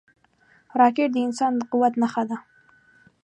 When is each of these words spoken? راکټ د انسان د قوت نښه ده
راکټ 0.79 1.09
د 1.13 1.17
انسان 1.27 1.51
د 1.57 1.61
قوت 1.71 1.93
نښه 2.01 2.23
ده 2.29 2.37